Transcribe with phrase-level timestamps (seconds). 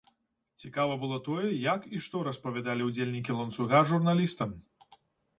[0.61, 4.57] Цікава было тое, як і што распавядалі ўдзельнікі ланцуга журналістам.